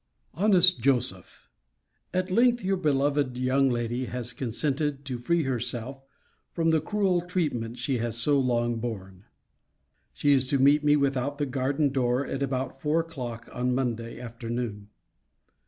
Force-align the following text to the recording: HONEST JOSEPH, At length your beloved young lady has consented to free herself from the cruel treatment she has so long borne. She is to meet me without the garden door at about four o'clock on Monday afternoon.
HONEST 0.33 0.79
JOSEPH, 0.81 1.47
At 2.11 2.31
length 2.31 2.63
your 2.63 2.75
beloved 2.75 3.37
young 3.37 3.69
lady 3.69 4.05
has 4.05 4.33
consented 4.33 5.05
to 5.05 5.19
free 5.19 5.43
herself 5.43 6.01
from 6.51 6.71
the 6.71 6.81
cruel 6.81 7.21
treatment 7.21 7.77
she 7.77 7.99
has 7.99 8.17
so 8.17 8.39
long 8.39 8.79
borne. 8.79 9.25
She 10.11 10.33
is 10.33 10.47
to 10.47 10.57
meet 10.57 10.83
me 10.83 10.95
without 10.95 11.37
the 11.37 11.45
garden 11.45 11.89
door 11.91 12.25
at 12.25 12.41
about 12.41 12.81
four 12.81 13.01
o'clock 13.01 13.47
on 13.53 13.75
Monday 13.75 14.19
afternoon. 14.19 14.89